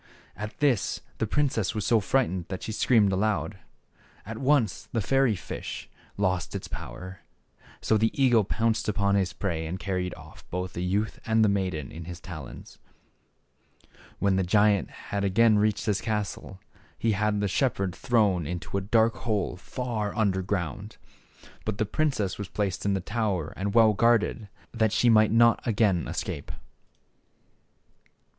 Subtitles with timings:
[0.35, 3.59] At this the princess was so frightened that she screamed aloud.
[4.25, 7.19] At once the fairy fish lost its power.
[7.81, 11.91] So the eagle pounced upon his prey and carried off both the youth and maiden
[11.91, 12.79] in his talons.
[14.17, 16.59] When the giant had again reached his castle
[16.97, 20.97] he had the shepherd thrown into a dark hole far under ground.
[21.63, 25.59] But the princess was placed in the tower and well guarded, that she might not
[25.63, 26.51] again escape.